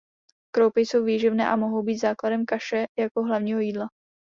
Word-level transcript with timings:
Kroupy 0.55 0.81
jsou 0.81 1.03
výživné 1.03 1.47
a 1.49 1.55
mohou 1.55 1.83
být 1.83 1.97
základem 1.97 2.45
kaše 2.45 2.85
jako 2.99 3.23
hlavního 3.23 3.59
jídla. 3.59 3.89